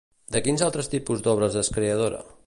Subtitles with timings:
[0.35, 2.23] De quins altres tipus d'obres és creadora?